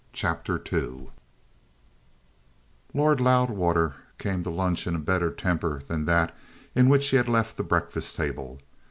CHAPTER 0.13 0.59
II 0.73 1.09
Lord 2.91 3.21
Loudwater 3.21 3.93
came 4.17 4.41
to 4.43 4.49
lunch 4.49 4.87
in 4.87 4.95
a 4.95 4.97
better 4.97 5.29
temper 5.29 5.79
than 5.87 6.05
that 6.05 6.35
in 6.73 6.89
which 6.89 7.09
he 7.09 7.17
had 7.17 7.27
left 7.29 7.55
the 7.55 7.61
breakfast 7.61 8.15
table. 8.15 8.57